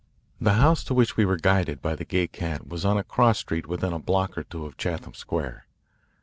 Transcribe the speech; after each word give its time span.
The 0.39 0.53
house 0.53 0.83
to 0.85 0.95
which 0.95 1.15
we 1.15 1.25
were 1.25 1.37
guided 1.37 1.79
by 1.79 1.95
the 1.95 2.05
Gay 2.05 2.25
Cat 2.27 2.65
was 2.67 2.83
on 2.85 2.97
a 2.97 3.03
cross 3.03 3.37
street 3.37 3.67
within 3.67 3.93
a 3.93 3.99
block 3.99 4.35
or 4.35 4.41
two 4.43 4.65
of 4.65 4.75
Chatham 4.75 5.13
Square. 5.13 5.67